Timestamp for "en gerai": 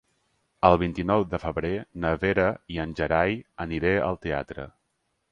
2.85-3.35